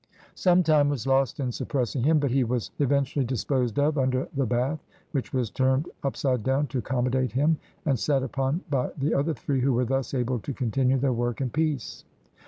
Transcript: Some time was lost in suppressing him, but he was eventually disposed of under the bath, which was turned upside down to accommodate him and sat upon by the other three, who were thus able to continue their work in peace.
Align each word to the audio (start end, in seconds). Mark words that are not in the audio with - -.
Some 0.33 0.63
time 0.63 0.89
was 0.89 1.05
lost 1.05 1.39
in 1.39 1.51
suppressing 1.51 2.01
him, 2.01 2.17
but 2.17 2.31
he 2.31 2.43
was 2.43 2.71
eventually 2.79 3.23
disposed 3.23 3.77
of 3.77 3.99
under 3.99 4.27
the 4.35 4.47
bath, 4.47 4.83
which 5.11 5.31
was 5.31 5.51
turned 5.51 5.87
upside 6.01 6.41
down 6.41 6.65
to 6.73 6.79
accommodate 6.79 7.33
him 7.33 7.57
and 7.85 7.99
sat 7.99 8.23
upon 8.23 8.61
by 8.71 8.89
the 8.97 9.13
other 9.13 9.35
three, 9.35 9.61
who 9.61 9.73
were 9.73 9.85
thus 9.85 10.15
able 10.15 10.39
to 10.39 10.53
continue 10.53 10.97
their 10.97 11.13
work 11.13 11.39
in 11.39 11.51
peace. 11.51 12.03